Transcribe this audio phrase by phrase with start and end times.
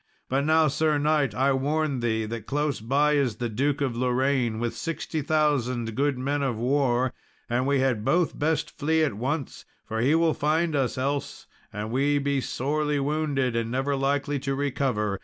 [0.29, 4.57] But now, Sir knight, I warn thee that close by is the Duke of Lorraine,
[4.57, 7.13] with sixty thousand good men of war;
[7.47, 11.91] and we had both best flee at once, for he will find us else, and
[11.91, 15.19] we be sorely wounded and never likely to recover.